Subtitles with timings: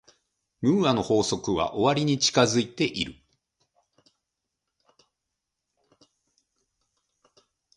[0.61, 3.13] ムーアの法則は終わりに近づいている。